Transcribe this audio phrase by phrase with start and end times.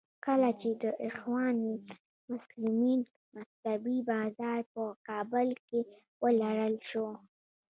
[0.25, 2.99] کله چې د اخوان المسلمین
[3.35, 5.79] مکتبې بازار په کابل کې
[6.23, 7.07] ولړل شو.